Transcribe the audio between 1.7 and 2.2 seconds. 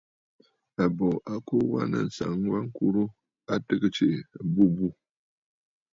wa nɨ̂